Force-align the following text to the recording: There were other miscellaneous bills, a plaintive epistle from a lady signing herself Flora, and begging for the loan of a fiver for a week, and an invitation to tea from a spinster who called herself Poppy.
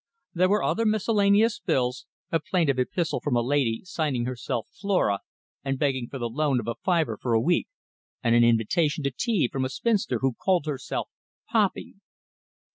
There 0.33 0.49
were 0.49 0.63
other 0.63 0.83
miscellaneous 0.83 1.59
bills, 1.59 2.07
a 2.31 2.39
plaintive 2.39 2.79
epistle 2.79 3.19
from 3.19 3.35
a 3.35 3.41
lady 3.43 3.81
signing 3.83 4.25
herself 4.25 4.67
Flora, 4.71 5.19
and 5.63 5.77
begging 5.77 6.07
for 6.09 6.17
the 6.17 6.27
loan 6.27 6.59
of 6.59 6.67
a 6.67 6.73
fiver 6.83 7.19
for 7.21 7.33
a 7.33 7.39
week, 7.39 7.67
and 8.23 8.33
an 8.33 8.43
invitation 8.43 9.03
to 9.03 9.11
tea 9.15 9.47
from 9.47 9.63
a 9.63 9.69
spinster 9.69 10.17
who 10.21 10.33
called 10.33 10.65
herself 10.65 11.11
Poppy. 11.51 11.97